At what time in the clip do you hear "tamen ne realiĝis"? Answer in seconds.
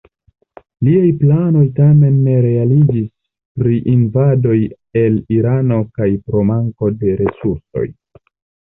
1.79-3.11